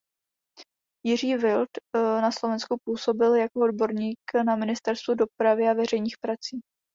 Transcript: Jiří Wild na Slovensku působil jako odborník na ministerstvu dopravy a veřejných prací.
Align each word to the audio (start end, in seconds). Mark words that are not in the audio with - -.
Jiří 1.05 1.35
Wild 1.35 1.69
na 1.95 2.31
Slovensku 2.31 2.77
působil 2.83 3.35
jako 3.35 3.59
odborník 3.61 4.19
na 4.45 4.55
ministerstvu 4.55 5.13
dopravy 5.15 5.67
a 5.67 5.73
veřejných 5.73 6.15
prací. 6.23 6.61